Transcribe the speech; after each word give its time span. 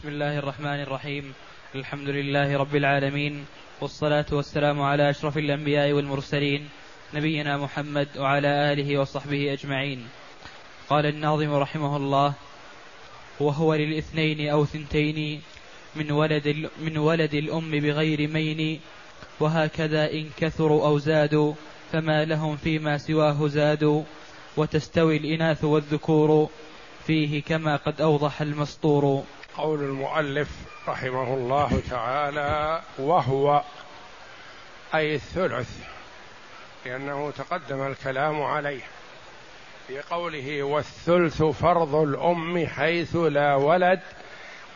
بسم 0.00 0.08
الله 0.08 0.38
الرحمن 0.38 0.80
الرحيم. 0.80 1.24
الحمد 1.74 2.08
لله 2.08 2.56
رب 2.56 2.76
العالمين. 2.76 3.44
والصلاة 3.80 4.24
والسلام 4.32 4.82
على 4.82 5.10
أشرف 5.10 5.38
الأنبياء 5.38 5.92
والمرسلين 5.92 6.68
نبينا 7.14 7.56
محمد 7.56 8.08
وعلى 8.16 8.72
آله 8.72 8.98
وصحبه 8.98 9.52
أجمعين. 9.52 10.08
قال 10.88 11.06
الناظم 11.06 11.52
رحمه 11.52 11.96
الله 11.96 12.32
وهو 13.40 13.74
للاثنين 13.74 14.48
أو 14.48 14.64
ثنتين 14.64 15.40
من 15.96 16.10
ولد, 16.10 16.70
من 16.80 16.98
ولد 16.98 17.34
الأم 17.34 17.70
بغير 17.70 18.28
مين 18.28 18.80
وهكذا 19.40 20.12
إن 20.12 20.30
كثروا 20.36 20.86
أو 20.86 20.98
زادوا 20.98 21.52
فما 21.92 22.24
لهم 22.24 22.56
فيما 22.56 22.98
سواه 22.98 23.46
زادوا 23.46 24.02
وتستوي 24.56 25.16
الإناث 25.16 25.64
والذكور 25.64 26.48
فيه 27.06 27.42
كما 27.42 27.76
قد 27.76 28.00
أوضح 28.00 28.40
المسطور. 28.40 29.24
قول 29.56 29.80
المؤلف 29.80 30.48
رحمه 30.88 31.34
الله 31.34 31.82
تعالى 31.90 32.82
وهو 32.98 33.62
أي 34.94 35.14
الثلث 35.14 35.78
لأنه 36.86 37.30
تقدم 37.30 37.86
الكلام 37.86 38.42
عليه. 38.42 38.82
في 39.90 40.00
قوله 40.00 40.62
والثلث 40.62 41.42
فرض 41.42 41.94
الأم 41.94 42.66
حيث 42.66 43.16
لا 43.16 43.54
ولد 43.54 44.00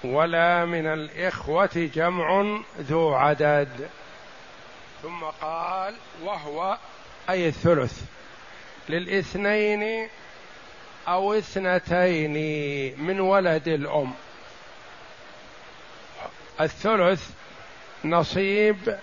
ولا 0.04 0.64
من 0.64 0.86
الإخوة 0.86 1.90
جمع 1.94 2.58
ذو 2.80 3.14
عدد 3.14 3.88
ثم 5.02 5.24
قال 5.40 5.94
وهو 6.24 6.78
أي 7.30 7.48
الثلث 7.48 8.02
للإثنين 8.88 10.08
أو 11.08 11.34
اثنتين 11.34 12.34
من 13.00 13.20
ولد 13.20 13.68
الأم 13.68 14.12
الثلث 16.60 17.30
نصيب 18.04 18.98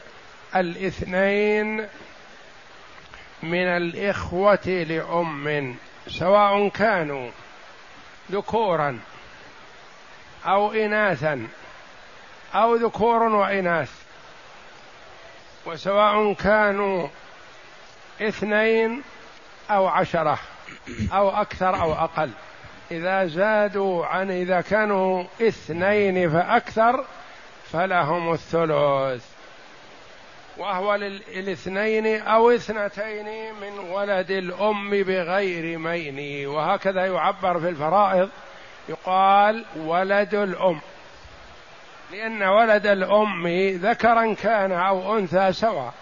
الاثنين 0.56 1.88
من 3.44 3.68
الإخوة 3.68 4.68
لأم 4.68 5.76
سواء 6.08 6.70
كانوا 6.70 7.30
ذكورا 8.32 9.00
أو 10.46 10.72
إناثا 10.72 11.48
أو 12.56 12.76
ذكور 12.76 13.24
وإناث. 13.24 13.92
وسواء 15.66 16.34
كانوا 16.34 17.08
اثنين 18.22 19.04
أو 19.72 19.88
عشرة 19.88 20.40
أو 21.14 21.30
أكثر 21.30 21.82
أو 21.82 21.94
أقل. 21.94 22.32
إذا 22.92 23.26
زادوا 23.26 24.06
عن 24.06 24.32
إذا 24.32 24.62
كانوا 24.62 25.24
اثنين 25.42 26.30
فأكثر 26.30 27.06
فلهم 27.74 28.34
الثلث. 28.34 29.26
وهو 30.58 30.96
للاثنين 30.96 32.22
أو 32.22 32.52
اثنتين 32.52 33.54
من 33.54 33.80
ولد 33.80 34.32
الأم 34.32 34.90
بغير 34.90 35.78
مين. 35.78 36.48
وهكذا 36.48 37.06
يعبر 37.06 37.60
في 37.60 37.70
الفرائض. 37.70 38.30
يقال 38.90 39.66
ولد 39.76 40.36
الأم. 40.36 40.80
لأن 42.12 42.44
ولد 42.44 42.88
الأم 42.88 43.48
ذكرا 43.76 44.34
كان 44.34 44.72
أو 44.72 45.18
أنثى 45.18 45.54
سواء. 45.54 45.94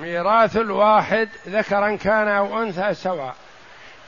ميراث 0.00 0.56
الواحد 0.56 1.28
ذكرا 1.48 1.96
كان 1.96 2.28
أو 2.28 2.62
أنثى 2.62 2.94
سواء. 2.94 3.34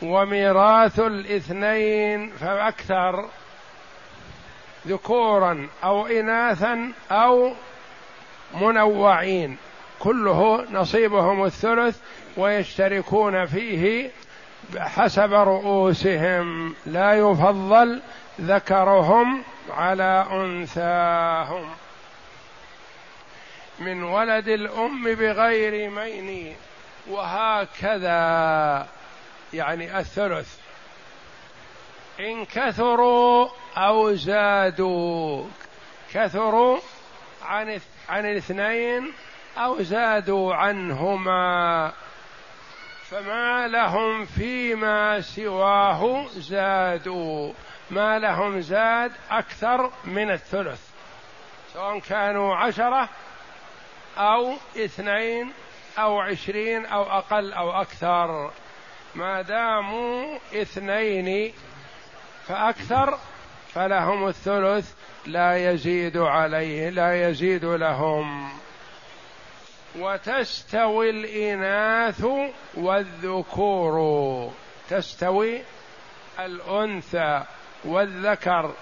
وميراث 0.02 1.00
الاثنين 1.00 2.30
فأكثر 2.30 3.28
ذكورا 4.86 5.68
أو 5.84 6.06
إناثا 6.06 6.92
أو 7.10 7.52
منوعين. 8.54 9.56
كله 9.98 10.66
نصيبهم 10.70 11.44
الثلث 11.44 11.98
ويشتركون 12.36 13.46
فيه 13.46 14.10
حسب 14.78 15.32
رؤوسهم. 15.32 16.74
لا 16.86 17.12
يفضل 17.12 18.02
ذكرهم 18.40 19.42
على 19.70 20.26
أنثاهم. 20.32 21.70
من 23.78 24.02
ولد 24.02 24.48
الأم 24.48 25.04
بغير 25.04 25.90
مين. 25.90 26.54
وهكذا. 27.10 28.86
يعني 29.52 29.98
الثلث. 29.98 30.59
إن 32.20 32.44
كثروا 32.44 33.48
أو 33.76 34.14
زادوا. 34.14 35.44
كثروا 36.12 36.78
عن 37.42 37.80
عن 38.08 38.26
الاثنين 38.26 39.12
أو 39.58 39.82
زادوا 39.82 40.54
عنهما. 40.54 41.92
فما 43.10 43.68
لهم 43.68 44.24
فيما 44.24 45.20
سواه 45.20 46.26
زادوا. 46.26 47.52
ما 47.90 48.18
لهم 48.18 48.60
زاد 48.60 49.12
أكثر 49.30 49.90
من 50.04 50.30
الثلث. 50.30 50.90
سواء 51.74 51.98
كانوا 51.98 52.56
عشرة 52.56 53.08
أو 54.18 54.54
اثنين 54.76 55.52
أو 55.98 56.20
عشرين 56.20 56.86
أو 56.86 57.02
أقل 57.02 57.52
أو 57.52 57.70
أكثر. 57.80 58.50
ما 59.14 59.42
داموا 59.42 60.38
اثنين 60.54 61.52
فأكثر 62.48 63.18
فلهم 63.74 64.28
الثلث 64.28 64.92
لا 65.26 65.70
يزيد 65.70 66.16
عليه 66.16 66.90
لا 66.90 67.28
يزيد 67.28 67.64
لهم. 67.64 68.48
وتستوي 69.98 71.10
الإناث 71.10 72.26
والذكور. 72.74 74.50
تستوي 74.90 75.62
الأنثى 76.38 77.42
والذكر. 77.84 78.74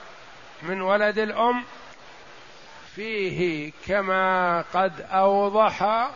من 0.63 0.81
ولد 0.81 1.19
الأم؟ 1.19 1.65
فيه 2.95 3.73
كما 3.87 4.61
قد 4.75 5.01
أوضح 5.01 6.09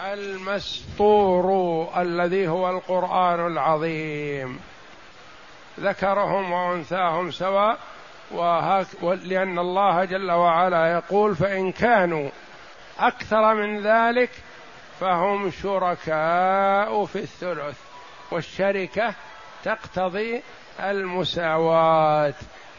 المسطور 0.00 1.88
الذي 1.96 2.48
هو 2.48 2.70
القرآن 2.70 3.46
العظيم. 3.46 4.71
ذكرهم 5.80 6.52
وأنثاهم 6.52 7.30
سواء 7.30 7.78
وهك 8.30 8.86
لأن 9.02 9.58
الله 9.58 10.04
جل 10.04 10.30
وعلا 10.30 10.92
يقول 10.92 11.36
فإن 11.36 11.72
كانوا 11.72 12.30
أكثر 12.98 13.54
من 13.54 13.80
ذلك 13.80 14.30
فهم 15.00 15.50
شركاء 15.50 17.04
في 17.04 17.16
الثلث 17.16 17.78
والشركة 18.30 19.14
تقتضي 19.64 20.42
المساواة 20.80 22.34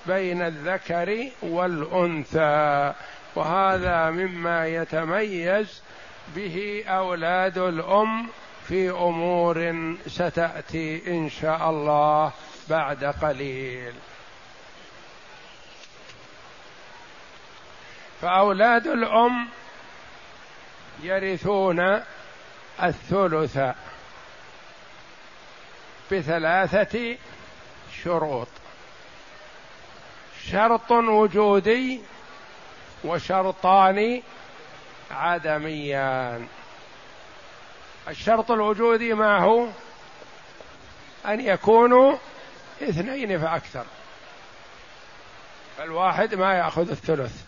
بين 0.06 0.42
الذكر 0.42 1.28
والأنثى 1.42 2.94
وهذا 3.36 4.10
مما 4.10 4.68
يتميز 4.68 5.82
به 6.36 6.84
أولاد 6.88 7.58
الأم 7.58 8.28
في 8.68 8.90
أمور 8.90 9.76
ستأتي 10.08 11.04
إن 11.08 11.30
شاء 11.30 11.70
الله. 11.70 12.32
بعد 12.70 13.04
قليل. 13.06 13.94
فأولاد 18.22 18.88
الأم 18.88 19.50
يرثون 21.02 22.04
الثلث 22.84 23.60
بثلاثة 26.12 27.18
شروط 28.04 28.48
شرط 30.52 30.92
وجودي 30.92 32.02
وشرطان 33.04 34.22
عدميان. 35.12 36.48
الشرط 38.08 38.52
الوجودي 38.52 39.14
ما 39.14 39.38
هو؟ 39.38 39.68
أن 41.26 41.40
يكونوا 41.40 42.18
اثنين 42.82 43.40
فأكثر 43.40 43.86
فالواحد 45.78 46.36
ما 46.36 46.54
يأخذ 46.54 46.90
الثلث. 46.90 47.44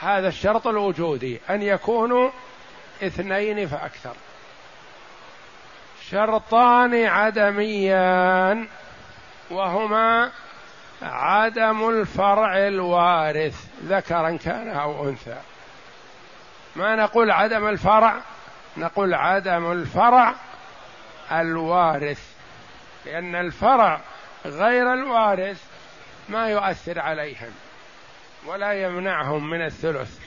هذا 0.00 0.28
الشرط 0.28 0.66
الوجودي 0.66 1.40
أن 1.50 1.62
يكونوا 1.62 2.30
اثنين 3.02 3.68
فأكثر. 3.68 4.14
شرطان 6.10 7.04
عدميان 7.04 8.68
وهما 9.50 10.30
عدم 11.02 11.88
الفرع 11.88 12.58
الوارث 12.58 13.64
ذكرا 13.84 14.36
كان 14.36 14.68
أو 14.68 15.08
أنثى. 15.08 15.38
ما 16.76 16.96
نقول 16.96 17.30
عدم 17.30 17.68
الفرع؟ 17.68 18.20
نقول 18.76 19.14
عدم 19.14 19.72
الفرع 19.72 20.34
الوارث. 21.32 22.29
لأن 23.06 23.34
الفرع 23.34 24.00
غير 24.44 24.94
الوارث 24.94 25.64
ما 26.28 26.48
يؤثر 26.48 27.00
عليهم 27.00 27.50
ولا 28.46 28.72
يمنعهم 28.72 29.50
من 29.50 29.64
الثلث. 29.64 30.18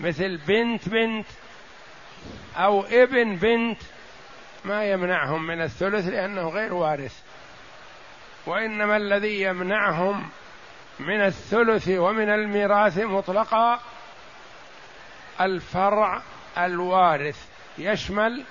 مثل 0.00 0.36
بنت 0.36 0.88
بنت 0.88 1.26
أو 2.56 2.84
ابن 2.84 3.36
بنت 3.36 3.82
ما 4.64 4.84
يمنعهم 4.84 5.46
من 5.46 5.62
الثلث 5.62 6.08
لأنه 6.08 6.48
غير 6.48 6.74
وارث. 6.74 7.22
وإنما 8.46 8.96
الذي 8.96 9.42
يمنعهم 9.42 10.28
من 10.98 11.20
الثلث 11.20 11.88
ومن 11.88 12.28
الميراث 12.28 12.98
مطلقا 12.98 13.80
الفرع 15.40 16.22
الوارث 16.58 17.46
يشمل 17.78 18.44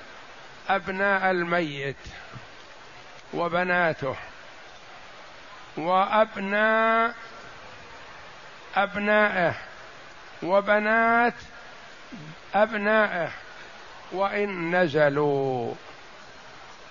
أبناء 0.69 1.31
الميت. 1.31 1.95
وبناته. 3.35 4.15
وابناء 5.77 7.13
أبنائه. 8.75 9.53
وبنات 10.43 11.33
أبنائه. 12.55 13.31
وإن 14.11 14.75
نزلوا. 14.75 15.73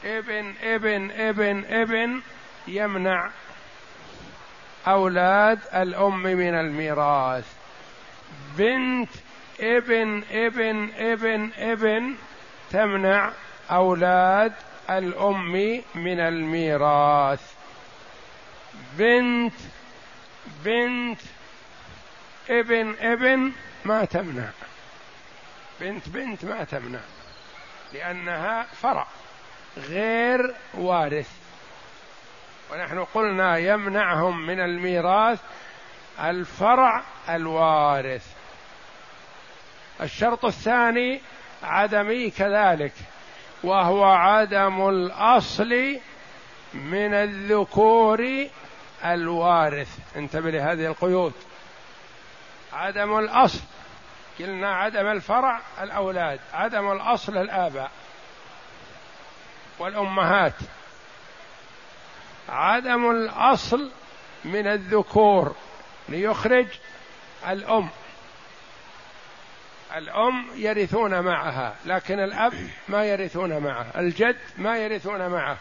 ابن 0.05 0.55
ابن 0.63 1.11
ابن 1.11 1.65
ابن 1.65 2.23
يمنع 2.69 3.31
أولاد 4.87 5.59
الأم 5.75 6.23
من 6.23 6.55
الميراث. 6.55 7.47
بنت 8.59 9.11
ابن 9.61 10.23
ابن 10.31 10.93
ابن 10.99 11.51
ابن 11.59 12.15
تمنع 12.71 13.31
أولاد 13.71 14.53
الأم 14.91 15.83
من 15.95 16.21
الميراث. 16.21 17.55
بنت 18.99 19.55
بنت 20.65 21.21
ابن 22.51 22.95
ابن 23.01 23.53
ما 23.85 24.05
تمنع. 24.05 24.49
بنت 25.81 26.09
بنت 26.09 26.45
ما 26.45 26.65
تمنع 26.65 27.01
لأنها 27.93 28.63
فرع 28.63 29.07
غير 29.77 30.55
وارث. 30.75 31.31
ونحن 32.73 33.05
قلنا 33.05 33.59
يمنعهم 33.59 34.47
من 34.47 34.61
الميراث 34.61 35.41
الفرع 36.21 37.03
الوارث. 37.29 38.27
الشرط 40.01 40.45
الثاني 40.45 41.21
عدمي 41.63 42.31
كذلك. 42.31 42.93
وهو 43.65 44.05
عدم 44.05 44.89
الأصل 44.89 45.99
من 46.75 47.15
الذكور 47.15 48.47
الوارث. 49.05 49.99
انتبه 50.17 50.51
لهذه 50.51 50.87
القيود. 50.87 51.33
عدم 52.73 53.19
الأصل. 53.19 53.61
قلنا 54.39 54.75
عدم 54.75 55.07
الفرع 55.07 55.61
الأولاد 55.81 56.41
عدم 56.55 56.93
الأصل 56.93 57.37
الآباء 57.37 57.91
والأمهات. 59.79 60.55
عدم 62.49 63.11
الأصل 63.11 63.91
من 64.45 64.67
الذكور. 64.67 65.55
ليخرج 66.09 66.67
الأم. 67.49 67.89
الأم 69.97 70.47
يرثون 70.57 71.21
معها 71.21 71.75
لكن 71.85 72.21
الأب 72.21 72.53
ما 72.89 73.05
يرثون 73.05 73.59
معه 73.59 73.87
الجد 73.99 74.37
ما 74.59 74.79
يرثون 74.79 75.29
معه 75.29 75.59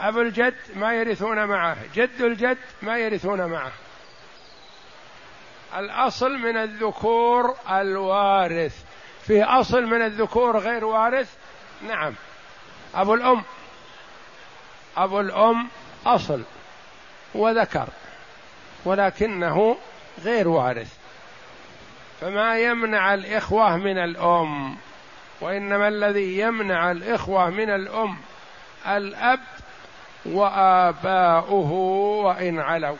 أبو 0.00 0.20
الجد 0.20 0.54
ما 0.74 0.94
يرثون 0.94 1.44
معه 1.44 1.76
جد 1.94 2.20
الجد 2.22 2.58
ما 2.82 2.98
يرثون 2.98 3.46
معه. 3.46 3.72
الأصل 5.76 6.30
من 6.30 6.56
الذكور 6.56 7.56
الوارث. 7.70 8.84
في 9.26 9.42
أصل 9.42 9.82
من 9.82 10.02
الذكور 10.02 10.58
غير 10.58 10.84
وارث؟ 10.84 11.36
نعم. 11.88 12.14
أبو 12.94 13.14
الأم. 13.14 13.42
أبو 14.96 15.20
الأم 15.20 15.68
أصل 16.06 16.42
وذكر 17.34 17.88
ولكنه 18.84 19.76
غير 20.24 20.48
وارث. 20.48 21.03
فما 22.24 22.58
يمنع 22.58 23.14
الإخوة 23.14 23.76
من 23.76 23.98
الأم 23.98 24.76
وإنما 25.40 25.88
الذي 25.88 26.38
يمنع 26.38 26.90
الإخوة 26.90 27.50
من 27.50 27.70
الأم 27.70 28.16
الأب 28.86 29.40
وآباؤه 30.26 31.72
وإن 32.24 32.60
علوا. 32.60 32.96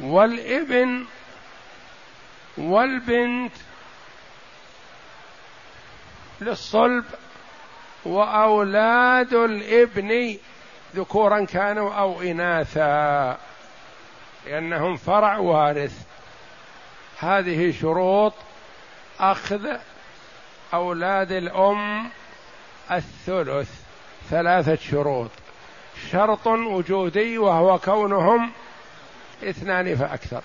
والإبن 0.00 1.04
والبنت 2.58 3.52
للصلب 6.40 7.04
وأولاد 8.04 9.34
الإبن 9.34 10.36
ذكورا 10.96 11.44
كانوا 11.44 11.94
أو 11.94 12.22
اناثا. 12.22 13.38
لأنهم 14.46 14.96
فرع 14.96 15.38
وارث. 15.38 16.06
هذه 17.18 17.70
شروط 17.80 18.32
أخذ 19.20 19.66
أولاد 20.74 21.32
الأم 21.32 22.10
الثلث 22.90 23.70
ثلاثة 24.30 24.76
شروط. 24.76 25.30
شرط 26.10 26.46
وجودي 26.46 27.38
وهو 27.38 27.78
كونهم 27.78 28.52
اثنان 29.44 29.96
فأكثر. 29.96 30.42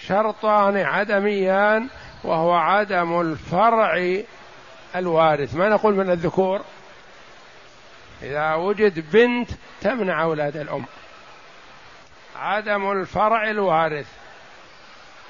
شرطان 0.00 0.76
عدميان 0.76 1.88
وهو 2.24 2.52
عدم 2.52 3.20
الفرع 3.20 4.22
الوارث. 4.96 5.54
ما 5.54 5.68
نقول 5.68 5.94
من 5.94 6.10
الذكور؟ 6.10 6.60
إذا 8.22 8.54
وجد 8.54 9.10
بنت 9.10 9.50
تمنع 9.80 10.22
أولاد 10.22 10.56
الأم. 10.56 10.84
عدم 12.36 12.90
الفرع 12.92 13.50
الوارث 13.50 14.08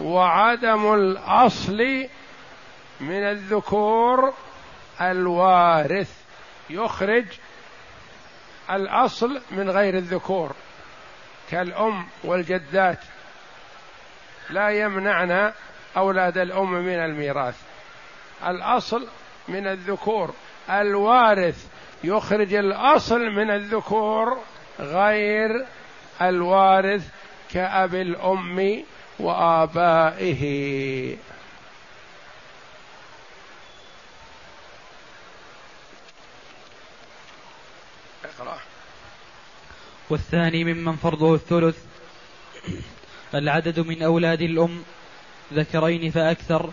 وعدم 0.00 0.94
الأصل 0.94 2.08
من 3.00 3.22
الذكور 3.22 4.34
الوارث. 5.00 6.24
يخرج 6.70 7.24
الأصل 8.70 9.40
من 9.50 9.70
غير 9.70 9.94
الذكور. 9.96 10.52
كالأم 11.50 12.06
والجدات 12.24 12.98
لا 14.50 14.68
يمنعن 14.68 15.52
أولاد 15.96 16.38
الأم 16.38 16.72
من 16.72 16.98
الميراث. 16.98 17.62
الأصل 18.46 19.08
من 19.48 19.66
الذكور. 19.66 20.34
الوارث 20.70 21.66
يخرج 22.04 22.54
الأصل 22.54 23.20
من 23.20 23.50
الذكور 23.50 24.38
غير 24.80 25.66
الوارث 26.22 27.08
كأب 27.52 27.94
الأم 27.94 28.84
وآبائه. 29.18 30.44
والثاني 40.10 40.64
ممن 40.64 40.96
فرضه 40.96 41.34
الثلث. 41.34 41.78
العدد 43.34 43.80
من 43.80 44.02
أولاد 44.02 44.42
الأم 44.42 44.82
ذكرين 45.52 46.10
فأكثر 46.10 46.70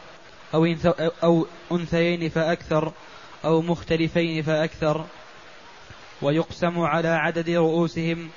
أو, 0.54 0.76
أو 1.24 1.48
أنثيين 1.72 2.30
فأكثر 2.30 2.92
أو 3.46 3.62
مختلفين 3.62 4.42
فأكثر. 4.42 5.06
ويقسم 6.22 6.80
على 6.80 7.08
عدد 7.08 7.50
رؤوسهم 7.50 8.30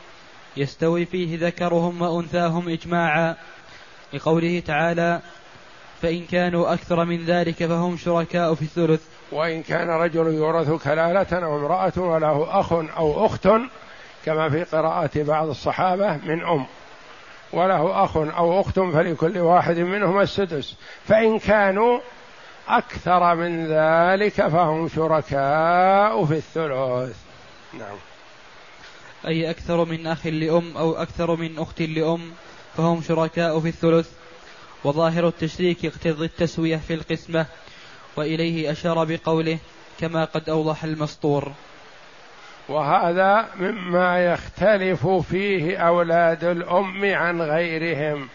يستوي 0.56 1.04
فيه 1.04 1.46
ذكرهم 1.46 2.02
وأنثاهم 2.02 2.68
إجماعا. 2.68 3.36
لقوله 4.12 4.62
تعالى 4.66 5.20
فإن 6.02 6.24
كانوا 6.24 6.72
أكثر 6.72 7.04
من 7.04 7.24
ذلك 7.24 7.66
فهم 7.66 7.96
شركاء 7.96 8.54
في 8.54 8.62
الثلث. 8.62 9.02
وإن 9.32 9.62
كان 9.62 9.90
رجل 9.90 10.26
يورث 10.26 10.70
كلالة 10.70 11.44
أو 11.44 11.58
امرأة 11.58 11.92
وله 11.96 12.60
أخ 12.60 12.72
أو 12.72 13.26
أخت 13.26 13.48
كما 14.24 14.50
في 14.50 14.64
قراءة 14.64 15.10
بعض 15.22 15.48
الصحابة 15.48 16.16
من 16.16 16.44
أم. 16.44 16.66
وله 17.52 18.04
أخ 18.04 18.16
أو 18.16 18.60
أخت 18.60 18.80
فلكل 18.80 19.38
واحد 19.38 19.78
منهما 19.78 20.22
السدس. 20.22 20.76
فإن 21.04 21.38
كانوا 21.38 22.00
أكثر 22.68 23.34
من 23.34 23.66
ذلك 23.66 24.48
فهم 24.48 24.88
شركاء 24.88 26.24
في 26.24 26.34
الثلث. 26.34 27.16
نعم. 27.78 28.13
أي 29.26 29.50
أكثر 29.50 29.84
من 29.84 30.06
أخ 30.06 30.26
لأم 30.26 30.76
أو 30.76 30.92
أكثر 30.92 31.36
من 31.36 31.58
أخت 31.58 31.82
لأم 31.82 32.32
فهم 32.76 33.02
شركاء 33.02 33.60
في 33.60 33.68
الثلث. 33.68 34.10
وظاهر 34.84 35.28
التشريك 35.28 35.84
يقتضي 35.84 36.24
التسوية 36.24 36.76
في 36.76 36.94
القسمة 36.94 37.46
وإليه 38.16 38.72
أشار 38.72 39.04
بقوله 39.04 39.58
كما 40.00 40.24
قد 40.24 40.48
أوضح 40.48 40.84
المسطور. 40.84 41.52
وهذا 42.68 43.48
مما 43.56 44.24
يختلف 44.24 45.06
فيه 45.06 45.76
أولاد 45.76 46.44
الأم 46.44 47.04
عن 47.04 47.42
غيرهم 47.42 48.28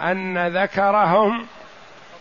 أن 0.00 0.56
ذكرهم 0.62 1.46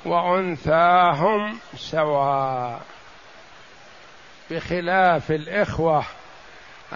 وأنثاهم 0.06 1.58
سواء 1.76 2.82
بخلاف 4.52 5.32
الإخوة. 5.32 6.04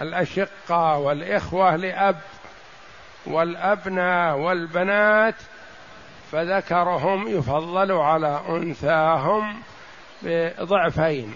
الأشقة 0.00 0.98
والإخوة 0.98 1.76
لأب 1.76 2.16
والابناء 3.26 4.36
والبنات 4.36 5.34
فذكرهم 6.32 7.28
يفضل 7.28 7.92
على 7.92 8.40
أنثاهم 8.48 9.62
بضعفين. 10.22 11.34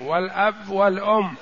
والأب 0.00 0.68
والأم 0.68 1.34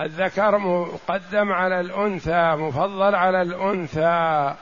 الذكر 0.00 0.58
مقدم 0.58 1.52
على 1.52 1.80
الأنثى 1.80 2.56
مفضل 2.56 3.14
على 3.14 3.42
الأنثى 3.42 4.54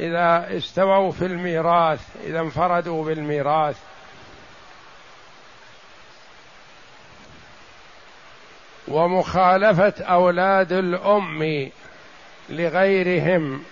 إذا 0.00 0.56
استووا 0.56 1.10
في 1.12 1.26
الميراث 1.26 2.00
إذا 2.24 2.40
انفردوا 2.40 3.04
بالميراث. 3.04 3.89
ومخالفة 8.90 10.04
أولاد 10.04 10.72
الأم 10.72 11.70
لغيرهم 12.48 13.64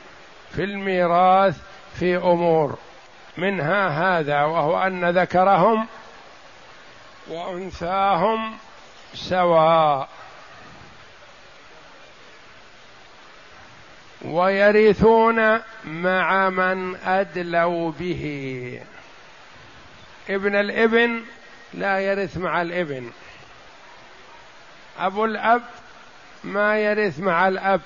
في 0.55 0.65
الميراث 0.65 1.57
في 1.99 2.17
أمور 2.17 2.79
منها 3.37 3.89
هذا 3.89 4.45
وهو 4.45 4.83
أن 4.83 5.11
ذكرهم 5.11 5.87
وأنثاهم 7.29 8.57
سواء. 9.15 10.09
ويرثون 14.25 15.61
مع 15.85 16.51
من 16.51 16.97
أدلوا 16.97 17.93
به. 18.01 18.81
ابن 20.31 20.57
الابن 20.57 21.23
لا 21.75 22.01
يرث 22.01 22.37
مع 22.37 22.63
الابن. 22.63 23.11
أبو 24.99 25.25
الأب 25.25 25.63
ما 26.45 26.79
يرث 26.79 27.21
مع 27.21 27.49
الأب. 27.49 27.81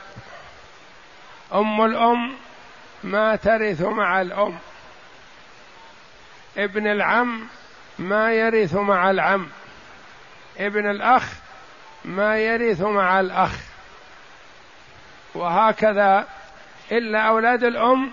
أم 1.54 1.84
الأم 1.84 2.34
ما 3.04 3.36
ترث 3.36 3.82
مع 3.82 4.20
الأم. 4.20 4.58
ابن 6.56 6.86
العم 6.86 7.46
ما 7.98 8.32
يرث 8.32 8.74
مع 8.74 9.10
العم. 9.10 9.48
ابن 10.58 10.90
الأخ 10.90 11.32
ما 12.04 12.38
يرث 12.38 12.80
مع 12.80 13.20
الأخ. 13.20 13.58
وهكذا 15.34 16.26
إلا 16.92 17.20
أولاد 17.28 17.64
الأم 17.64 18.10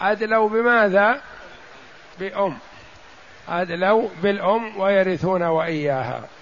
أدلوا 0.00 0.48
بماذا؟ 0.48 1.22
بأم. 2.18 2.58
أدلوا 3.48 4.08
بالأم 4.22 4.80
ويرثون 4.80 5.42
وإياها. 5.42 6.37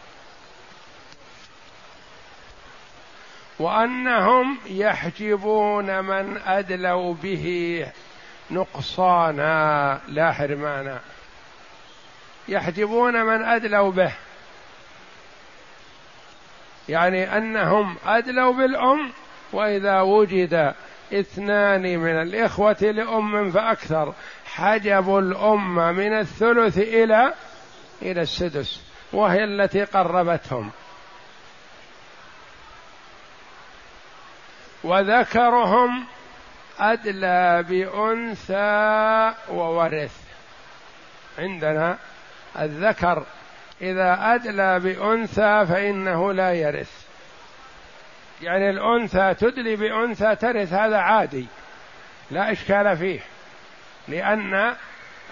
وأنهم 3.59 4.59
يحجبون 4.67 6.05
من 6.05 6.39
أدلوا 6.47 7.15
به 7.15 7.87
نقصانا. 8.51 10.01
لا 10.09 10.33
حرمانا. 10.33 11.01
يحجبون 12.49 13.23
من 13.25 13.45
أدلوا 13.45 13.91
به. 13.91 14.13
يعني 16.89 17.37
أنهم 17.37 17.97
أدلوا 18.07 18.53
بالأم 18.53 19.11
وإذا 19.53 20.01
وجد 20.01 20.75
اثنان 21.13 21.99
من 21.99 22.23
الإخوة 22.23 22.83
لأم 22.83 23.51
فأكثر. 23.51 24.15
حجبوا 24.47 25.21
الأم 25.21 25.75
من 25.75 26.19
الثلث 26.19 26.79
إلى 26.79 27.35
إلى 28.03 28.21
السدس 28.21 28.81
وهي 29.13 29.45
التي 29.45 29.85
قربتهم. 29.85 30.71
وذكرهم 34.87 36.05
أدلى 36.79 37.65
بأنثى 37.69 39.35
وورث. 39.49 40.17
عندنا 41.39 41.99
الذكر 42.59 43.27
إذا 43.81 44.19
أدلى 44.35 44.81
بأنثى 44.81 45.67
فإنه 45.67 46.33
لا 46.33 46.53
يرث. 46.53 47.07
يعني 48.43 48.71
الأنثى 48.71 49.35
تدلي 49.35 49.77
بأنثى 49.77 50.37
ترث 50.37 50.73
هذا 50.73 50.97
عادي 50.97 51.47
لا 52.31 52.53
إشكال 52.53 52.97
فيه 52.97 53.21
لأن 54.09 54.75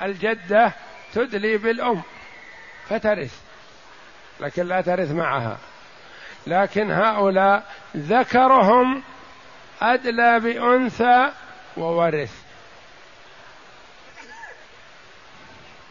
الجدة 0.02 0.73
تدلي 1.12 1.56
بالأم 1.56 2.02
فترث 2.88 3.40
لكن 4.40 4.66
لا 4.66 4.80
ترث 4.80 5.11
معها. 5.11 5.58
لكن 6.46 6.90
هؤلاء 6.90 7.64
ذكرهم 7.96 9.02
أدلى 9.93 10.41
بأنثى 10.41 11.31
وورث. 11.76 12.33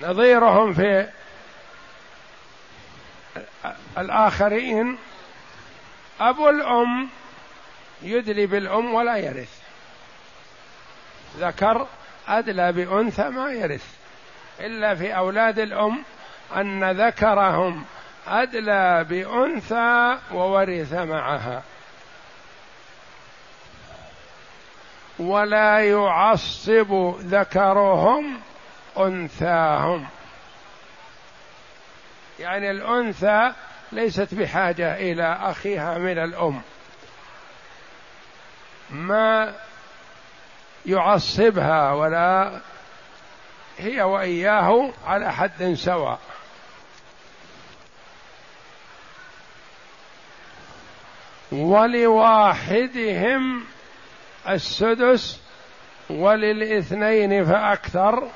نظيرهم 0.01 0.73
في 0.73 1.09
الآخرين 3.97 4.97
أبو 6.19 6.49
الأم 6.49 7.09
يدلي 8.01 8.45
بالأم 8.45 8.93
ولا 8.93 9.17
يرث. 9.17 9.61
ذكر 11.37 11.87
أدلى 12.27 12.71
بأنثى 12.71 13.29
ما 13.29 13.51
يرث. 13.51 13.85
إلا 14.59 14.95
في 14.95 15.15
أولاد 15.15 15.59
الأم 15.59 16.03
أن 16.55 16.91
ذكرهم 16.91 17.85
أدلى 18.27 19.03
بأنثى 19.09 20.17
وورث 20.31 20.93
معها. 20.93 21.63
ولا 25.29 25.79
يعصب 25.79 27.15
ذكرهم 27.19 28.39
أنثاهم. 28.97 30.07
يعني 32.39 32.71
الأنثى 32.71 33.53
ليست 33.91 34.33
بحاجة 34.33 34.95
إلى 34.95 35.37
أخيها 35.41 35.97
من 35.97 36.17
الأم. 36.17 36.61
ما 38.89 39.53
يعصبها 40.85 41.91
ولا 41.91 42.59
هي 43.77 44.01
وإياه 44.01 44.91
على 45.05 45.33
حد 45.33 45.73
سواء. 45.73 46.19
ولواحدهم 51.51 53.63
السدس 54.49 55.39
وللاثنين 56.09 57.45
فأكثر 57.45 58.27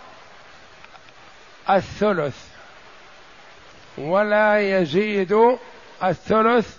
الثلث. 1.70 2.48
ولا 3.98 4.60
يزيد 4.60 5.58
الثلث 6.04 6.78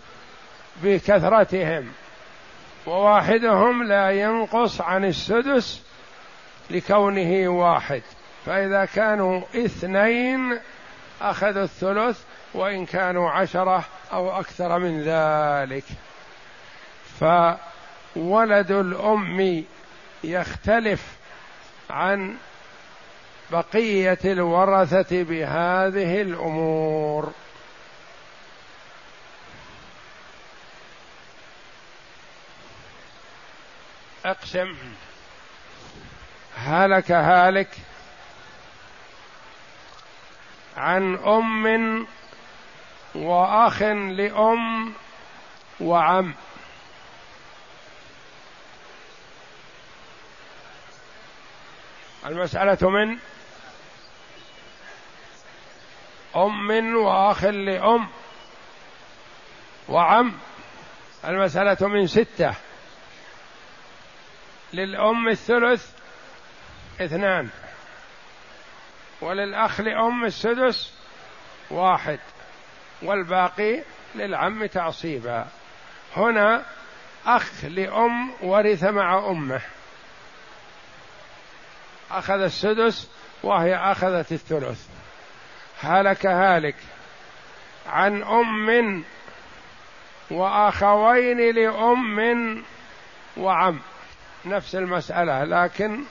بكثرتهم. 0.83 1.93
وواحدهم 2.87 3.83
لا 3.83 4.11
ينقص 4.11 4.81
عن 4.81 5.05
السدس 5.05 5.83
لكونه 6.71 7.49
واحد. 7.49 8.03
فإذا 8.47 8.85
كانوا 8.85 9.43
اثنين 9.55 10.61
أخذوا 11.21 11.63
الثلث 11.63 12.21
وإن 12.55 12.87
كانوا 12.87 13.31
عشرة 13.31 13.85
أو 14.13 14.41
أكثر 14.41 14.79
من 14.79 15.03
ذلك. 15.03 15.85
ف 17.21 17.25
ولد 18.19 18.71
الأم 18.71 19.65
يختلف 20.25 21.03
عن 21.91 22.37
بقية 23.51 24.19
الورثة 24.25 25.23
بهذه 25.23 26.21
الأمور. 26.21 27.33
أقسم. 34.25 34.75
هلك 36.57 37.13
هالك 37.13 37.69
عن 40.77 41.15
أم 41.15 42.07
وأخ 43.15 43.83
لأم 43.83 44.93
وعم. 45.81 46.35
المسألة 52.29 52.91
من 52.91 53.19
أم 56.37 56.97
وأخ 56.97 57.45
لأم 57.45 58.09
وعم. 59.89 60.35
المسألة 61.25 61.89
من 61.89 62.07
ستة 62.07 62.55
للأم 64.73 65.29
الثلث 65.29 65.93
اثنان 67.01 67.49
وللأخ 69.21 69.81
لأم 69.81 70.25
السدس 70.25 70.95
واحد 71.71 72.19
والباقي 73.03 73.83
للعم 74.15 74.67
تعصيبا. 74.67 75.47
هنا 76.17 76.65
أخ 77.27 77.65
لأم 77.65 78.33
ورث 78.43 78.85
مع 78.85 79.19
أمه. 79.19 79.61
أخذ 82.11 82.41
السدس 82.41 83.09
وهي 83.43 83.75
أخذت 83.77 84.33
الثلث. 84.33 84.87
هلك 85.81 86.27
هالك 86.27 86.77
عن 87.87 88.23
أم 88.23 89.05
وأخوين 90.31 91.55
لأم 91.55 92.63
وعم. 93.37 93.81
نفس 94.45 94.75
المسألة 94.75 95.45
لكن 95.45 96.05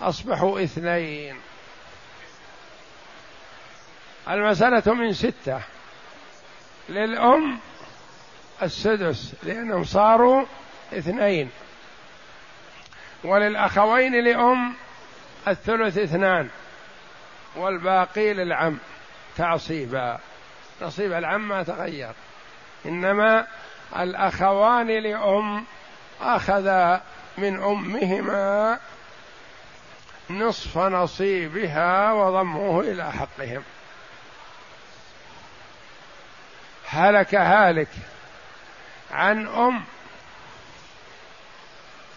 أصبحوا 0.00 0.62
اثنين. 0.62 1.36
المسألة 4.28 4.94
من 4.94 5.12
ستة. 5.12 5.60
للأم 6.88 7.58
السدس 8.62 9.34
لأنهم 9.42 9.84
صاروا 9.84 10.44
اثنين. 10.92 11.50
وللأخوين 13.24 14.24
لأم 14.24 14.74
الثلث 15.48 15.98
اثنان 15.98 16.48
والباقي 17.56 18.32
للعم 18.34 18.78
تعصيبا. 19.36 20.18
نصيب 20.82 21.12
العم 21.12 21.48
ما 21.48 21.62
تغير 21.62 22.12
إنما 22.86 23.46
الأخوان 23.96 24.86
لأم 24.86 25.64
أخذا 26.20 27.02
من 27.38 27.62
أمهما 27.62 28.78
نصف 30.30 30.78
نصيبها 30.78 32.12
وضموه 32.12 32.80
إلى 32.80 33.12
حقهم. 33.12 33.62
هلك 36.88 37.34
هالك 37.34 37.88
عن 39.10 39.46
أم 39.48 39.84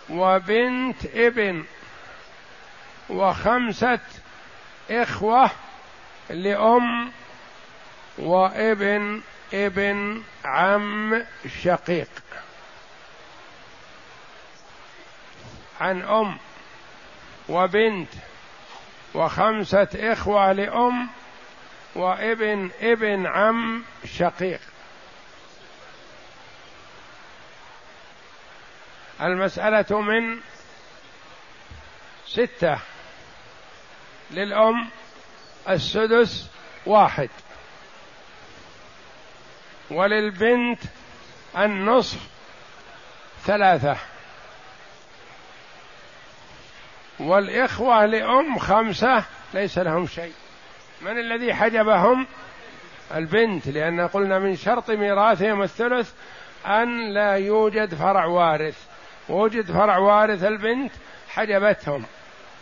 وبنت 0.09 1.05
ابن 1.05 1.65
وخمسة 3.09 3.99
إخوة 4.91 5.51
لأم 6.29 7.11
وابن 8.17 9.21
ابن 9.53 10.23
عم 10.45 11.23
شقيق. 11.63 12.09
عن 15.81 16.01
أم 16.01 16.37
وبنت 17.49 18.09
وخمسة 19.13 19.87
إخوة 19.95 20.51
لأم 20.51 21.09
وابن 21.95 22.71
ابن 22.81 23.25
عم 23.25 23.83
شقيق. 24.05 24.61
المسألة 29.21 30.01
من 30.01 30.39
ستة. 32.25 32.79
للأم 34.31 34.89
السدس 35.69 36.49
واحد. 36.85 37.29
وللبنت 39.91 40.79
النصف 41.57 42.19
ثلاثة. 43.45 43.97
والإخوة 47.19 48.05
لأم 48.05 48.57
خمسة 48.59 49.23
ليس 49.53 49.77
لهم 49.77 50.07
شيء. 50.07 50.33
من 51.01 51.19
الذي 51.19 51.53
حجبهم؟ 51.53 52.27
البنت 53.15 53.67
لأن 53.67 54.07
قلنا 54.07 54.39
من 54.39 54.55
شرط 54.55 54.91
ميراثهم 54.91 55.61
الثلث 55.61 56.13
أن 56.65 57.13
لا 57.13 57.33
يوجد 57.33 57.95
فرع 57.95 58.25
وارث. 58.25 58.87
وجد 59.29 59.71
فرع 59.71 59.97
وارث 59.97 60.43
البنت 60.43 60.91
حجبتهم 61.29 62.05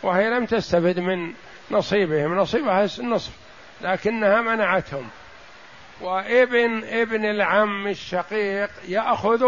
وهي 0.02 0.30
لم 0.30 0.46
تستفد 0.46 1.00
من 1.00 1.34
نصيبهم 1.70 2.34
نصيبها 2.34 2.88
النصف 2.98 3.32
لكنها 3.80 4.40
منعتهم. 4.40 5.08
وابن 6.00 6.84
ابن 6.84 7.24
العم 7.24 7.86
الشقيق 7.86 8.70
يأخذ 8.88 9.44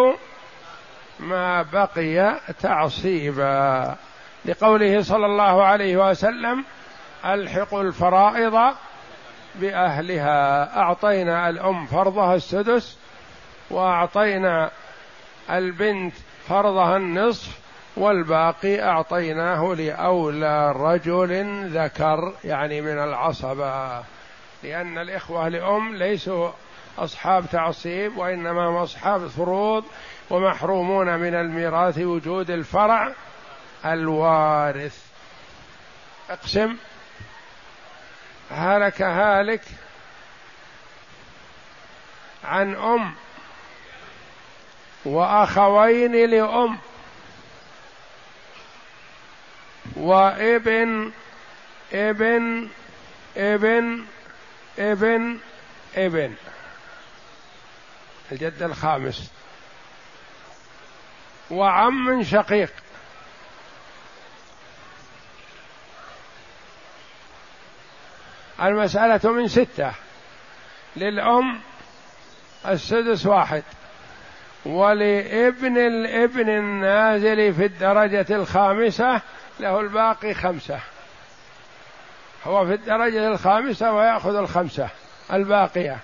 ما 1.20 1.62
بقي 1.62 2.40
تعصيبا. 2.60 3.96
لقوله 4.44 5.02
صلى 5.02 5.26
الله 5.26 5.64
عليه 5.64 6.10
وسلم 6.10 6.64
ألحقوا 7.24 7.82
الفرائض 7.82 8.74
بأهلها. 9.54 10.76
أعطينا 10.76 11.48
الأم 11.48 11.86
فرضها 11.86 12.34
السدس 12.34 12.98
وأعطينا 13.70 14.70
البنت 15.50 16.14
فرضها 16.48 16.96
النصف 16.96 17.67
والباقي 17.98 18.82
أعطيناه 18.82 19.74
لأولى 19.74 20.72
رجل 20.72 21.62
ذكر 21.68 22.34
يعني 22.44 22.80
من 22.80 22.98
العصبة. 22.98 24.02
لأن 24.62 24.98
الإخوة 24.98 25.48
لأم 25.48 25.96
ليسوا 25.96 26.50
أصحاب 26.98 27.46
تعصيب 27.52 28.16
وإنما 28.16 28.68
هم 28.68 28.76
أصحاب 28.76 29.26
فروض 29.26 29.84
ومحرومون 30.30 31.18
من 31.18 31.34
الميراث 31.34 31.98
وجود 31.98 32.50
الفرع 32.50 33.12
الوارث. 33.84 35.04
اقسم. 36.30 36.76
هلك 38.50 39.02
هالك 39.02 39.62
عن 42.44 42.74
أم 42.74 43.14
وأخوين 45.04 46.30
لأم. 46.30 46.78
وابن 49.98 51.12
ابن 51.92 52.68
ابن 53.36 54.04
ابن 54.78 55.38
ابن. 55.96 56.34
الجد 58.32 58.62
الخامس. 58.62 59.30
وعم 61.50 62.22
شقيق. 62.22 62.72
المسألة 68.62 69.32
من 69.32 69.48
ستة. 69.48 69.92
للأم 70.96 71.60
السدس 72.68 73.26
واحد. 73.26 73.62
ولابن 74.66 75.78
الابن 75.78 76.48
النازل 76.48 77.54
في 77.54 77.64
الدرجة 77.64 78.26
الخامسة 78.30 79.22
له 79.60 79.80
الباقي 79.80 80.34
خمسة. 80.34 80.80
هو 82.44 82.66
في 82.66 82.74
الدرجة 82.74 83.28
الخامسة 83.28 83.92
ويأخذ 83.92 84.36
الخمسة 84.36 84.88
الباقية. 85.32 85.98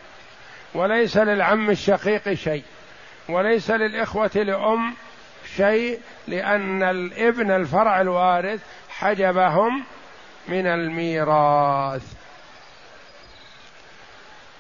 وليس 0.74 1.16
للعم 1.16 1.70
الشقيق 1.70 2.32
شيء. 2.32 2.64
وليس 3.28 3.70
للإخوة 3.70 4.30
لأم 4.34 4.94
شيء 5.56 6.00
لأن 6.28 6.82
الإبن 6.82 7.50
الفرع 7.50 8.00
الوارث 8.00 8.60
حجبهم 8.88 9.84
من 10.48 10.66
الميراث. 10.66 12.02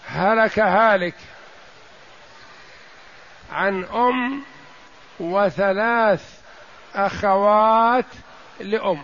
هلك 0.06 0.58
هالك 0.58 1.14
عن 3.52 3.84
أم 3.84 4.42
وثلاث 5.20 6.40
أخوات 6.94 8.04
لأم. 8.60 9.02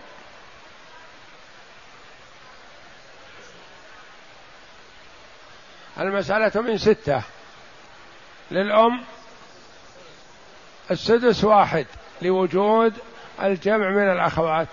المسألة 5.99 6.61
من 6.61 6.77
ستة. 6.77 7.21
للأم 8.51 9.03
السدس 10.91 11.43
واحد 11.43 11.85
لوجود 12.21 12.93
الجمع 13.41 13.89
من 13.89 14.11
الأخوات. 14.11 14.67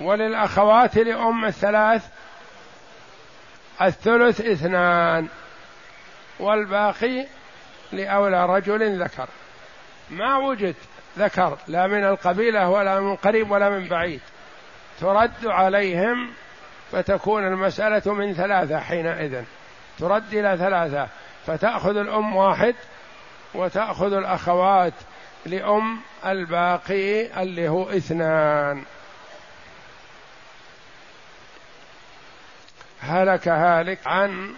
وللأخوات 0.00 0.96
لأم 0.96 1.44
الثلاث 1.44 2.08
الثلث 3.82 4.40
اثنان. 4.40 5.28
والباقي 6.40 7.26
لأولى 7.92 8.46
رجل 8.46 9.02
ذكر. 9.02 9.28
ما 10.10 10.36
وجد 10.36 10.74
ذكر 11.18 11.58
لا 11.68 11.86
من 11.86 12.04
القبيلة 12.04 12.68
ولا 12.68 13.00
من 13.00 13.16
قريب 13.16 13.50
ولا 13.50 13.70
من 13.70 13.88
بعيد. 13.88 14.20
ترد 15.00 15.46
عليهم 15.46 16.30
فتكون 16.92 17.46
المسألة 17.46 18.12
من 18.12 18.34
ثلاثة 18.34 18.80
حينئذ. 18.80 19.42
ترد 19.98 20.34
إلى 20.34 20.56
ثلاثة. 20.56 21.08
فتأخذ 21.46 21.96
الأم 21.96 22.36
واحد 22.36 22.74
وتأخذ 23.54 24.12
الأخوات 24.12 24.94
لأم 25.46 26.00
الباقي 26.26 27.42
اللي 27.42 27.68
هو 27.68 27.90
اثنان. 27.90 28.84
هلك 33.00 33.48
هالك 33.48 34.06
عن 34.06 34.54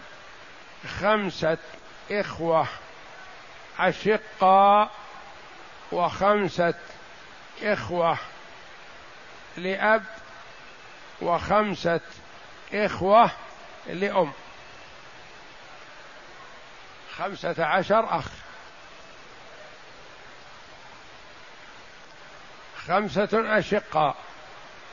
خمسة 1.00 1.58
إخوة 2.10 2.66
أشقاء 3.78 4.90
وخمسة 5.92 6.74
إخوة 7.62 8.18
لأب 9.56 10.04
وخمسة 11.22 12.00
إخوة 12.74 13.30
لأم. 13.86 14.32
خمسة 17.16 17.64
عشر 17.64 18.18
أخ. 18.18 18.28
خمسة 22.86 23.58
أشقاء 23.58 24.16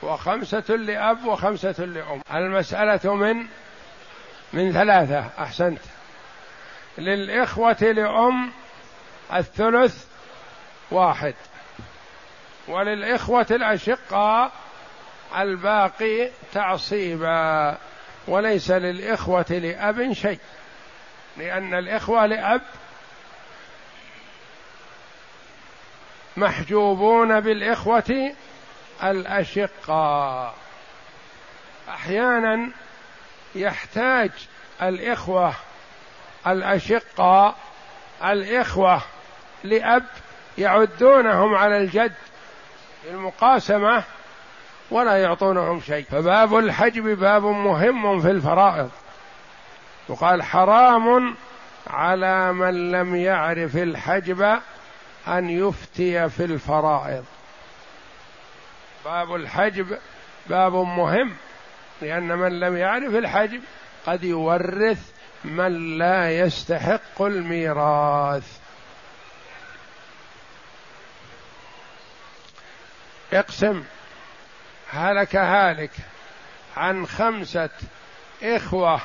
وخمسة 0.02 0.76
لأب 0.76 1.26
وخمسة 1.26 1.86
لأم. 1.86 2.22
المسألة 2.34 3.16
من 3.16 3.48
من 4.54 4.74
ثلاثة 4.74 5.30
أحسنت. 5.40 5.82
للإخوة 6.98 7.82
لأم 7.82 8.52
الثلث 9.34 10.13
واحد. 10.94 11.34
وللإخوة 12.68 13.48
الأشقاء 13.52 14.52
الباقي 15.38 16.30
تعصيبا 16.54 17.78
وليس 18.28 18.72
للإخوة 18.72 19.46
لأب 19.50 20.14
شيء. 20.14 20.40
لأن 21.38 21.74
الإخوة 21.74 22.26
لأب 22.26 22.62
محجوبون 26.38 27.40
بالإخوة 27.40 28.34
الأشقاء. 29.04 30.56
أحيانا 31.90 32.72
يحتاج 33.56 34.32
الإخوة 34.82 35.54
الأشقاء 36.48 37.56
الإخوة 38.24 39.02
لأب 39.64 40.06
يعدونهم 40.58 41.56
على 41.56 41.78
الجد 41.78 42.14
المقاسمة 43.10 44.04
ولا 44.92 45.18
يعطونهم 45.18 45.82
شيء. 45.82 46.06
فباب 46.12 46.58
الحجب 46.58 47.20
باب 47.20 47.44
مهم 47.44 48.22
في 48.22 48.32
الفرائض. 48.32 48.90
وقال 50.08 50.44
حرام 50.44 51.36
على 51.88 52.54
من 52.54 52.92
لم 52.92 53.16
يعرف 53.16 53.78
الحجب 53.78 54.60
أن 55.28 55.50
يفتي 55.50 56.30
في 56.30 56.46
الفرائض. 56.46 57.26
باب 59.06 59.36
الحجب 59.36 59.98
باب 60.48 60.74
مهم 60.74 61.36
لأن 62.02 62.38
من 62.38 62.60
لم 62.60 62.78
يعرف 62.78 63.16
الحجب 63.16 63.62
قد 64.06 64.24
يورث 64.24 65.12
من 65.44 65.98
لا 65.98 66.40
يستحق 66.40 67.22
الميراث. 67.22 68.63
اقسم. 73.34 73.84
هلك 74.90 75.36
هالك 75.36 75.92
عن 76.78 77.08
خمسة 77.08 77.70
إخوة 78.44 79.02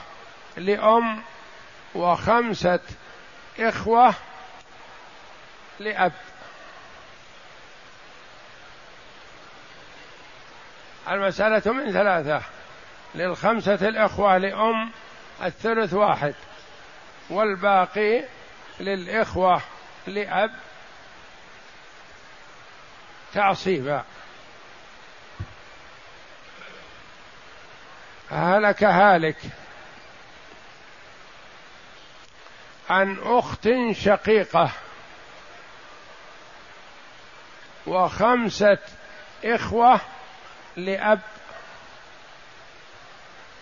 لأم 0.57 1.23
وخمسة 1.95 2.81
إخوة 3.59 4.15
لأب. 5.81 6.13
المسألة 11.09 11.73
من 11.73 11.93
ثلاثة. 11.93 12.43
للخمسة 13.15 13.89
الإخوة 13.89 14.39
لأم 14.39 14.91
الثلث 15.43 15.95
واحد 15.95 16.35
والباقي 17.31 18.25
للإخوة 18.81 19.63
لأب. 20.07 20.51
تعصيبا. 23.35 24.05
هلك 28.31 28.85
هالك. 28.85 29.37
عن 32.91 33.17
أخت 33.23 33.69
شقيقة 33.93 34.71
وخمسة 37.87 38.79
إخوة 39.45 40.01
لأب 40.77 41.21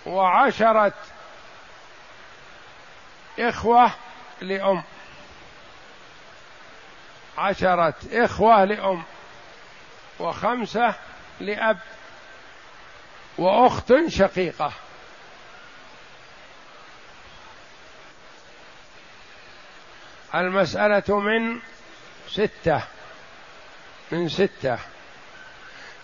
وعشرة 0.07 0.93
إخوة 3.39 3.91
لأم. 4.41 4.83
عشرة 7.39 7.95
إخوة 8.13 8.65
لأم 8.65 9.03
وخمسة 10.19 10.95
لأب 11.41 11.79
وأخت 13.39 13.93
شقيقة. 14.09 14.73
المسألة 20.35 21.19
من 21.21 21.61
ستة. 22.29 22.83
من 24.13 24.29
ستة. 24.29 24.79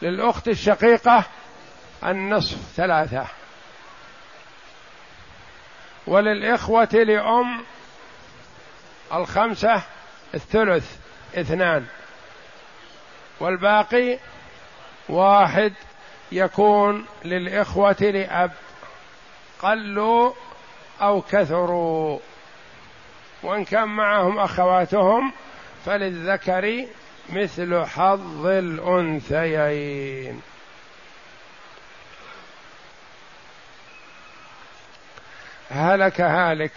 للأخت 0.03 0.49
الشقيقة 0.49 1.25
النصف 2.05 2.57
ثلاثة. 2.77 3.27
وللإخوة 6.07 6.89
لأم 6.93 7.65
الخمسة 9.13 9.83
الثلث 10.35 10.97
اثنان. 11.35 11.87
والباقي 13.41 14.19
واحد 15.09 15.75
يكون 16.33 17.07
للإخوة 17.25 17.97
لأب. 18.01 18.53
قلوا 19.63 20.33
أو 21.01 21.23
كثروا. 21.23 22.19
وإن 23.43 23.65
كان 23.65 23.89
معهم 23.89 24.39
أخواتهم 24.39 25.33
فللذكر 25.87 26.87
مثل 27.29 27.85
حظ 27.85 28.47
الأنثيين. 28.47 30.43
هلك 35.71 36.21
هالك. 36.21 36.73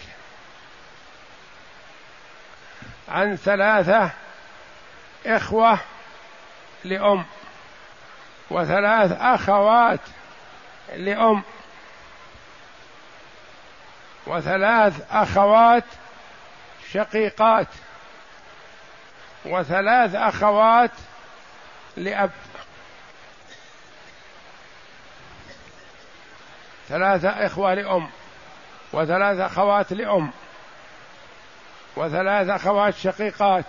عن 3.08 3.36
ثلاثة 3.36 4.10
إخوة 5.26 5.78
لأم. 6.84 7.24
وثلاث 8.50 9.12
أخوات 9.12 10.00
لأم. 10.96 11.42
وثلاث 14.26 15.00
أخوات 15.10 15.84
شقيقات. 16.92 17.66
وثلاث 19.44 20.14
أخوات 20.14 20.90
لأب. 21.96 22.30
ثلاثة 26.88 27.28
إخوة 27.28 27.74
لأم. 27.74 28.08
وثلاث 28.92 29.38
أخوات 29.38 29.92
لأم. 29.92 30.30
وثلاث 31.96 32.48
أخوات 32.48 32.94
شقيقات. 32.94 33.64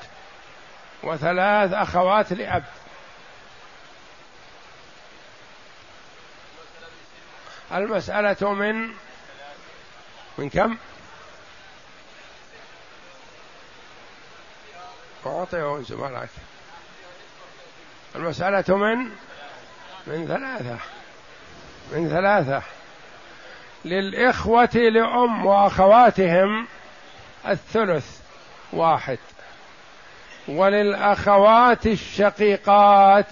وثلاث 1.03 1.73
أخوات 1.73 2.33
لأب. 2.33 2.63
المسألة 7.71 8.53
من 8.53 8.89
من 10.37 10.49
كم؟ 10.49 10.77
أعطيه 15.25 15.81
زملائك 15.81 16.29
المسألة 18.15 18.77
من 18.77 19.09
من 20.07 20.27
ثلاثة. 20.27 20.77
من 21.91 22.09
ثلاثة. 22.09 22.61
للإخوة 23.85 24.69
لأم 24.75 25.45
وأخواتهم 25.45 26.67
الثلث 27.47 28.21
واحد. 28.73 29.19
وللأخوات 30.47 31.85
الشقيقات 31.85 33.25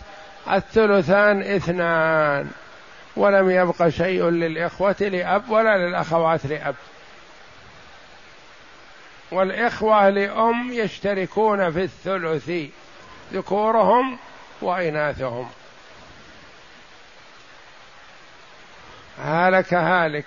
الثلثان 0.52 1.42
اثنان. 1.42 2.52
ولم 3.16 3.50
يبق 3.50 3.88
شيء 3.88 4.24
للإخوة 4.24 4.96
لأب 5.00 5.50
ولا 5.50 5.78
للأخوات 5.78 6.46
لأب. 6.46 6.76
والإخوة 9.32 10.10
لأم 10.10 10.72
يشتركون 10.74 11.72
في 11.72 11.84
الثلث 11.84 12.52
ذكورهم 13.34 14.18
وإناثهم. 14.62 15.50
هلك 19.20 19.74
هالك. 19.74 20.26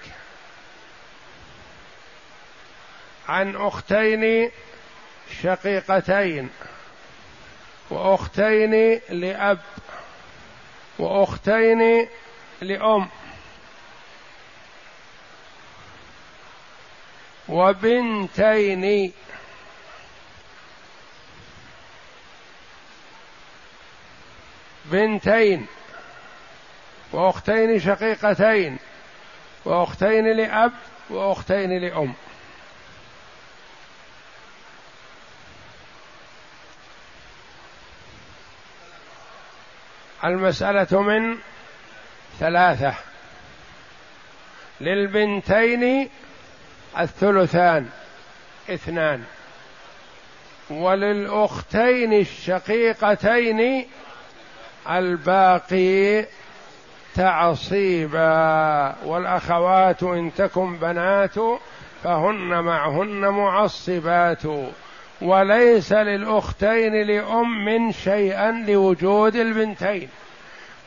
عن 3.29 3.57
أختين 3.57 4.51
شقيقتين 5.43 6.51
وأختين 7.91 9.01
لأب 9.09 9.59
وأختين 10.99 12.09
لأم. 12.63 13.09
وبنتين. 17.49 19.13
بنتين. 24.85 25.67
وأختين 27.13 27.81
شقيقتين. 27.81 28.79
وأختين 29.65 30.37
لأب. 30.37 30.73
وأختين 31.11 31.81
لأم. 31.81 32.15
المسألة 40.25 41.03
من 41.03 41.39
ثلاثة. 42.39 42.95
للبنتين 44.81 46.09
الثلثان 46.99 47.89
اثنان. 48.71 49.23
وللأختين 50.71 52.13
الشقيقتين 52.13 53.87
الباقي 54.91 56.25
تعصيبا. 57.15 58.95
والأخوات 59.05 60.03
إن 60.03 60.35
تكن 60.37 60.77
بنات 60.77 61.35
فهن 62.05 62.65
معهن 62.65 63.29
معصبات. 63.29 64.43
وليس 65.23 65.93
للأختين 65.93 67.03
لأم 67.03 67.93
شيئا 67.93 68.51
لوجود 68.51 69.37
البنتين. 69.37 70.09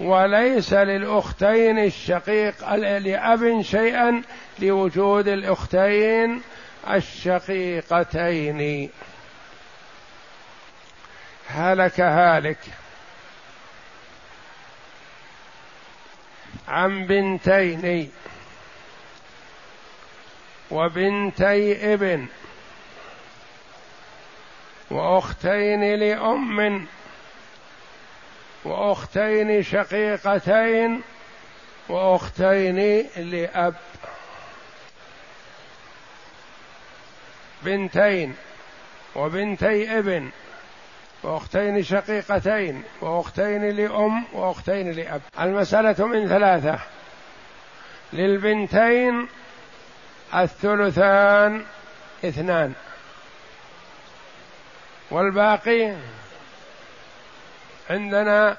وليس 0.01 0.73
للأختين 0.73 1.79
الشقيق 1.79 2.75
لأب 2.75 3.61
شيئا 3.61 4.21
لوجود 4.59 5.27
الأختين 5.27 6.41
الشقيقتين. 6.89 8.89
هلك 11.47 11.99
هالك. 11.99 12.57
عن 16.67 17.05
بنتين. 17.05 18.11
وبنتي 20.71 21.93
ابن. 21.93 22.27
وأختين 24.91 25.95
لأم. 25.95 26.87
وأختين 28.65 29.63
شقيقتين 29.63 31.01
وأختين 31.89 33.05
لأب. 33.15 33.75
بنتين 37.63 38.35
وبنتي 39.15 39.99
ابن 39.99 40.29
وأختين 41.23 41.83
شقيقتين 41.83 42.83
وأختين 43.01 43.69
لأم 43.69 44.25
وأختين 44.33 44.91
لأب. 44.91 45.21
المسألة 45.39 46.07
من 46.07 46.27
ثلاثة. 46.27 46.79
للبنتين 48.13 49.27
الثلثان 50.35 51.65
اثنان. 52.25 52.73
والباقي 55.11 55.95
عندنا 57.89 58.57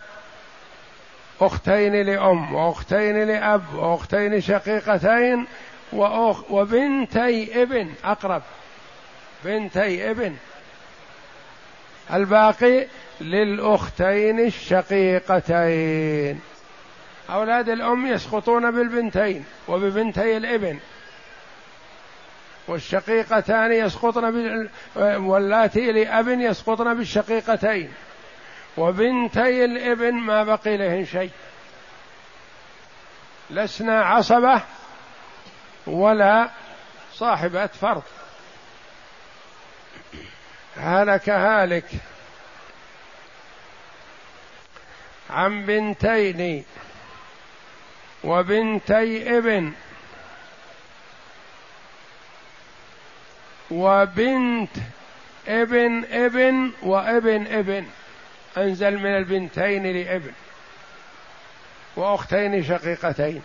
أختين 1.41 2.07
لأم 2.07 2.55
وأختين 2.55 3.29
لأب 3.29 3.75
وأختين 3.75 4.41
شقيقتين 4.41 5.47
وأخ 5.93 6.51
وبنتي 6.51 7.63
ابن 7.63 7.91
أقرب. 8.05 8.43
بنتي 9.45 10.11
ابن. 10.11 10.37
الباقي 12.13 12.87
للأختين 13.21 14.41
الشقيقتين. 14.41 16.41
أولاد 17.31 17.69
الأم 17.69 18.07
يسقطون 18.07 18.71
بالبنتين 18.71 19.45
وببنتي 19.69 20.37
الابن. 20.37 20.79
والشقيقتان 22.69 23.73
يسقطن 23.73 24.31
بال... 24.31 24.69
واللاتي 24.97 25.93
لأب 25.93 26.29
يسقطن 26.29 26.95
بالشقيقتين. 26.95 27.93
وبنتي 28.77 29.65
الابن 29.65 30.15
ما 30.15 30.45
بقي 30.45 30.77
لهن 30.77 31.05
شيء. 31.05 31.31
لسنا 33.51 34.05
عصبة 34.05 34.63
ولا 35.87 36.51
صاحبة 37.13 37.67
فرض 37.67 38.03
هلك 40.77 41.29
هالك. 41.29 41.91
عن 45.31 45.67
بنتين 45.67 46.65
وبنتي 48.25 49.39
ابن. 49.39 49.73
وبنت 53.71 54.77
ابن 55.49 56.05
ابن 56.05 56.73
وابن 56.83 57.47
ابن. 57.47 57.87
أنزل 58.57 58.99
من 58.99 59.17
البنتين 59.17 59.97
لابن 59.97 60.33
وأختين 61.97 62.65
شقيقتين. 62.65 63.43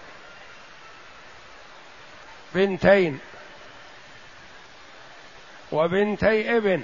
بنتين 2.55 3.19
وبنتي 5.71 6.57
ابن 6.57 6.83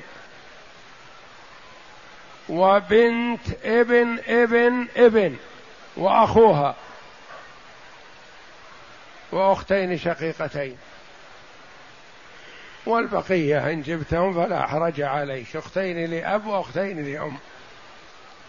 وبنت 2.50 3.48
ابن 3.64 4.20
ابن 4.28 4.88
ابن 4.98 5.38
وأخوها 5.98 6.76
وأختين 9.32 9.98
شقيقتين. 9.98 10.78
والبقية 12.86 13.72
إن 13.72 13.82
جبتهم 13.82 14.34
فلا 14.34 14.68
حرج 14.68 15.02
عليك 15.02 15.56
أختين 15.56 16.06
لأب 16.06 16.46
وأختين 16.46 17.14
لأم. 17.14 17.38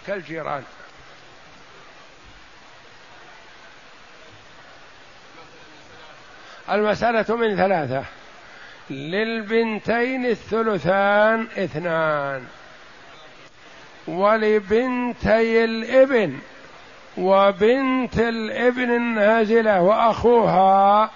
كالجيران. 0.07 0.63
المسألة 6.71 7.37
من 7.37 7.57
ثلاثة. 7.57 8.05
للبنتين 8.91 10.27
الثلثان 10.27 11.47
اثنان. 11.59 12.47
ولبنتي 14.09 15.65
الإبن 15.65 16.39
وبنت 17.17 18.19
الإبن 18.19 18.91
النازلة 18.91 19.81
وأخوها 19.81 21.11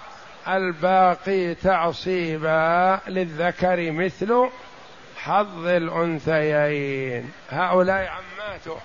الباقي 0.47 1.55
تعصيبا 1.55 2.99
للذكر 3.07 3.91
مثل 3.91 4.49
حظ 5.23 5.67
الأنثيين. 5.67 7.31
هؤلاء 7.49 8.07
عماته 8.07 8.77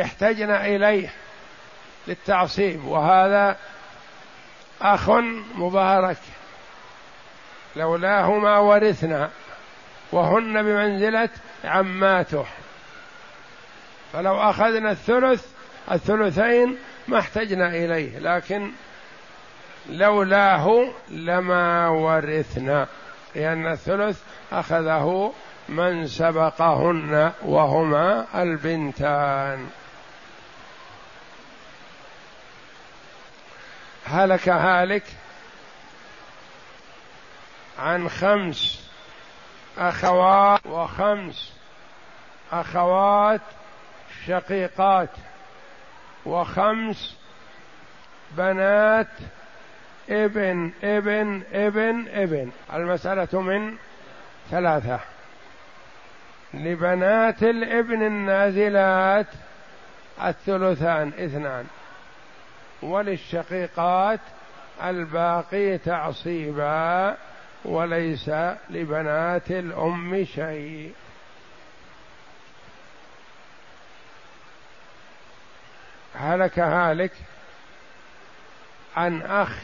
احتجن 0.00 0.50
إليه 0.50 1.08
للتعصيب 2.08 2.84
وهذا 2.84 3.56
أخ 4.82 5.10
مبارك. 5.54 6.18
لولاهما 7.76 8.58
ورثنا 8.58 9.30
وهن 10.12 10.62
بمنزلة 10.62 11.28
عماته. 11.64 12.46
فلو 14.12 14.40
أخذنا 14.40 14.90
الثلث 14.90 15.46
الثلثين 15.92 16.78
ما 17.08 17.18
احتجنا 17.18 17.68
إليه 17.68 18.18
لكن 18.18 18.70
لولاه 19.88 20.88
لما 21.10 21.88
ورثنا 21.88 22.86
لأن 23.34 23.66
الثلث 23.66 24.22
أخذه 24.52 25.32
من 25.68 26.06
سبقهن 26.06 27.32
وهما 27.42 28.26
البنتان. 28.34 29.70
هلك 34.06 34.48
هالك 34.48 35.02
عن 37.78 38.08
خمس 38.08 38.90
أخوات 39.78 40.66
وخمس 40.66 41.52
أخوات 42.52 43.40
شقيقات 44.26 45.10
وخمس 46.26 47.16
بنات 48.30 49.08
ابن 50.10 50.72
ابن 50.82 51.42
ابن 51.52 52.08
ابن. 52.08 52.50
المسألة 52.72 53.40
من 53.40 53.76
ثلاثة. 54.50 55.13
لبنات 56.54 57.42
الابن 57.42 58.02
النازلات 58.02 59.26
الثلثان 60.22 61.12
اثنان. 61.18 61.66
وللشقيقات 62.82 64.20
الباقي 64.82 65.78
تعصيبا 65.78 67.16
وليس 67.64 68.28
لبنات 68.70 69.50
الأم 69.50 70.24
شيء. 70.24 70.92
هلك 76.14 76.58
هالك 76.58 77.12
عن 78.96 79.22
أخ 79.22 79.58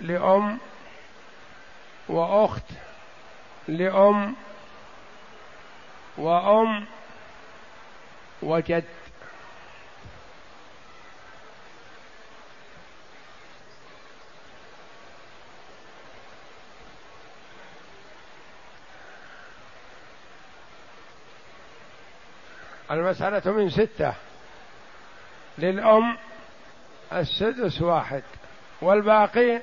لأم 0.00 0.58
وأخت 2.08 2.62
لأم 3.68 4.34
وأم 6.18 6.86
وجد. 8.42 8.84
المسألة 22.90 23.52
من 23.52 23.70
ستة. 23.70 24.14
للأم 25.58 26.18
السدس 27.12 27.82
واحد 27.82 28.22
والباقي 28.82 29.62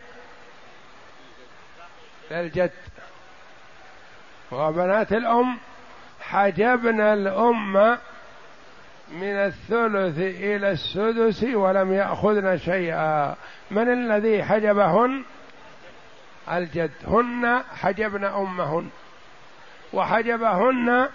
للجد. 2.31 2.71
وبنات 4.51 5.11
الأم 5.11 5.59
حجبنا 6.31 7.13
الأم 7.13 7.97
من 9.11 9.35
الثلث 9.35 10.17
إلى 10.17 10.71
السدس 10.71 11.43
ولم 11.43 11.93
يأخذن 11.93 12.57
شيئا. 12.57 13.35
من 13.71 13.93
الذي 13.93 14.43
حجبهن؟ 14.43 15.23
الجد. 16.51 16.91
هن 17.07 17.63
حجبن 17.75 18.23
أمهن. 18.23 18.89
وحجبهن 19.93 21.09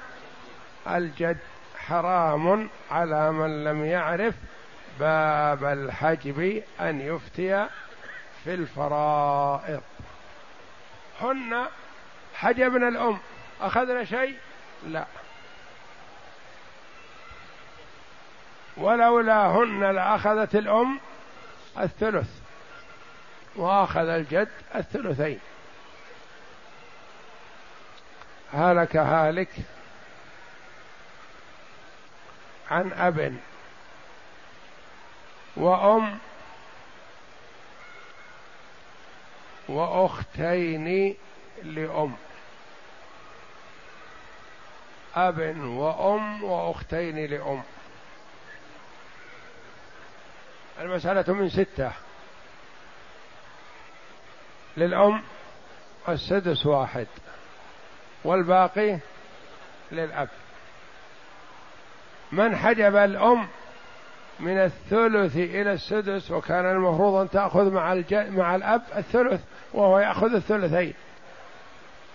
الجد. 0.89 1.39
حرام 1.79 2.69
على 2.91 3.33
من 3.33 3.65
لم 3.65 3.85
يعرف 3.85 4.35
باب 5.01 5.65
الحجب 5.65 6.63
أن 6.81 7.01
يفتي 7.01 7.67
في 8.45 8.55
الفرائض. 8.55 9.83
هن 11.21 11.65
حجبنا 12.35 12.89
الأم. 12.89 13.19
أخذنا 13.61 14.05
شيء؟ 14.05 14.37
لا. 14.87 15.07
ولولا 18.77 19.47
هن 19.47 19.85
لأخذت 19.95 20.55
الأم 20.55 21.01
الثلث 21.79 22.29
وأخذ 23.57 24.09
الجد 24.09 24.49
الثلثين. 24.75 25.41
هلك 28.53 28.97
هالك 28.97 29.51
عن 32.71 32.93
أب 32.93 33.37
وأم 35.57 36.19
وأختين 39.69 41.17
لأم. 41.63 42.17
أب 45.17 45.57
وأم 45.61 46.45
وأختين 46.45 47.27
لأم. 47.27 47.63
المسألة 50.81 51.33
من 51.33 51.49
ستة. 51.49 51.93
للأم 54.77 55.23
السدس 56.09 56.67
واحد 56.67 57.07
والباقي 58.25 58.99
للأب. 59.93 60.29
من 62.33 62.57
حجب 62.57 62.97
الأم 62.97 63.49
من 64.41 64.59
الثلث 64.59 65.37
إلى 65.37 65.73
السدس 65.73 66.31
وكان 66.31 66.71
المفروض 66.71 67.15
أن 67.15 67.31
تأخذ 67.31 67.71
مع 67.71 67.93
الج... 67.93 68.15
مع 68.15 68.55
الأب 68.55 68.83
الثلث 68.97 69.41
وهو 69.73 69.99
يأخذ 69.99 70.35
الثلثين. 70.35 70.95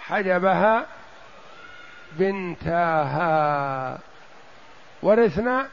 حجبها 0.01 0.85
بنتاها. 2.19 3.99
ورثنا؟ 5.03 5.67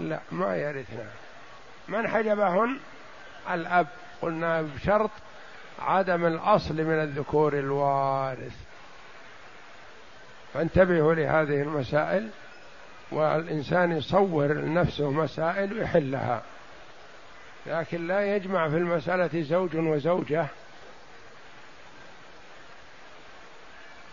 لا 0.00 0.20
ما 0.32 0.56
يرثنا. 0.56 1.06
من 1.88 2.08
حجبهن؟ 2.08 2.76
الأب. 3.50 3.86
قلنا 4.22 4.62
بشرط 4.62 5.10
عدم 5.78 6.26
الأصل 6.26 6.74
من 6.74 7.02
الذكور 7.02 7.58
الوارث. 7.58 8.56
فانتبهوا 10.54 11.14
لهذه 11.14 11.62
المسائل 11.62 12.28
والإنسان 13.12 13.92
يصور 13.92 14.46
لنفسه 14.46 15.10
مسائل 15.10 15.72
ويحلها. 15.72 16.42
لكن 17.66 18.06
لا 18.06 18.36
يجمع 18.36 18.68
في 18.68 18.76
المسألة 18.76 19.42
زوج 19.42 19.76
وزوجة. 19.76 20.46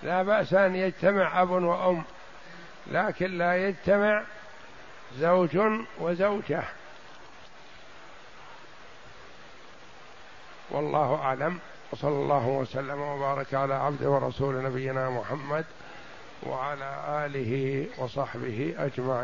لا 0.04 0.24
بأس 0.24 0.54
أن 0.54 0.76
يجتمع 0.76 1.42
أب 1.42 1.50
وأم 1.50 2.04
لكن 2.88 3.38
لا 3.38 3.68
يجتمع 3.68 4.24
زوج 5.18 5.58
وزوجة. 6.00 6.64
والله 10.72 11.16
أعلم. 11.16 11.60
وصلى 11.92 12.10
الله 12.10 12.48
وسلم 12.48 13.02
وبارك 13.02 13.54
على 13.54 13.74
عبد 13.74 14.04
ورسول 14.04 14.64
نبينا 14.64 15.10
محمد 15.10 15.66
وعلى 16.44 17.26
آله 17.26 17.86
وصحبه 17.98 18.76
أجمعين. 18.78 19.20